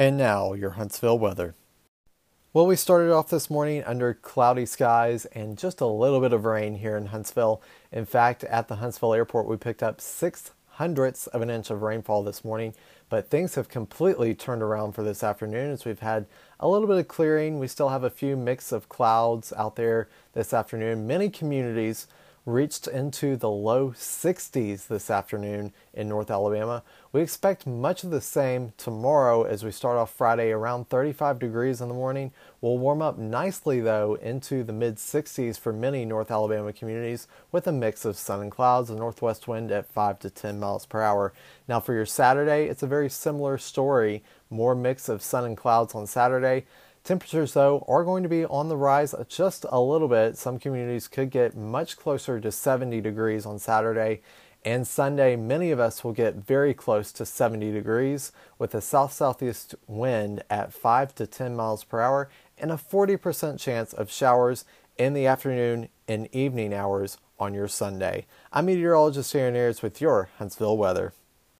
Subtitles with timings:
[0.00, 1.56] And now, your Huntsville weather.
[2.52, 6.44] Well, we started off this morning under cloudy skies and just a little bit of
[6.44, 7.60] rain here in Huntsville.
[7.90, 11.82] In fact, at the Huntsville airport, we picked up six hundredths of an inch of
[11.82, 12.74] rainfall this morning,
[13.08, 16.26] but things have completely turned around for this afternoon as we've had
[16.60, 17.58] a little bit of clearing.
[17.58, 21.08] We still have a few mix of clouds out there this afternoon.
[21.08, 22.06] Many communities
[22.48, 26.82] reached into the low 60s this afternoon in North Alabama.
[27.12, 31.82] We expect much of the same tomorrow as we start off Friday around 35 degrees
[31.82, 32.32] in the morning.
[32.62, 37.66] We'll warm up nicely though into the mid 60s for many North Alabama communities with
[37.66, 41.02] a mix of sun and clouds, a northwest wind at 5 to 10 miles per
[41.02, 41.34] hour.
[41.68, 44.24] Now for your Saturday, it's a very similar story.
[44.48, 46.64] More mix of sun and clouds on Saturday.
[47.08, 50.36] Temperatures, though, are going to be on the rise just a little bit.
[50.36, 54.20] Some communities could get much closer to 70 degrees on Saturday.
[54.62, 59.14] And Sunday, many of us will get very close to 70 degrees with a south
[59.14, 64.66] southeast wind at 5 to 10 miles per hour and a 40% chance of showers
[64.98, 68.26] in the afternoon and evening hours on your Sunday.
[68.52, 71.14] I'm meteorologist Aaron Ayers with your Huntsville weather.